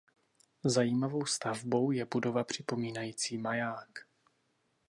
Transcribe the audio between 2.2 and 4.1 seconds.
připomínající maják.